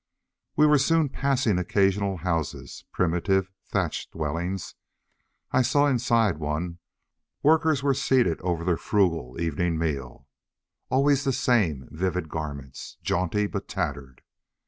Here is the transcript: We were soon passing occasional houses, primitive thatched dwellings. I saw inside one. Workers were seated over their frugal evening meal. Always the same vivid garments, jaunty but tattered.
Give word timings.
We 0.55 0.65
were 0.65 0.79
soon 0.79 1.09
passing 1.09 1.59
occasional 1.59 2.17
houses, 2.17 2.85
primitive 2.91 3.51
thatched 3.67 4.13
dwellings. 4.13 4.73
I 5.51 5.61
saw 5.61 5.85
inside 5.85 6.39
one. 6.39 6.79
Workers 7.43 7.83
were 7.83 7.93
seated 7.93 8.41
over 8.41 8.63
their 8.63 8.77
frugal 8.77 9.39
evening 9.39 9.77
meal. 9.77 10.27
Always 10.89 11.23
the 11.23 11.31
same 11.33 11.87
vivid 11.91 12.29
garments, 12.29 12.97
jaunty 13.03 13.45
but 13.45 13.67
tattered. 13.67 14.23